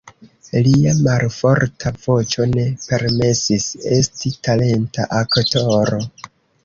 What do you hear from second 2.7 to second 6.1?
permesis esti talenta aktoro.